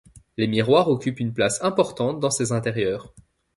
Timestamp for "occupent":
0.87-1.19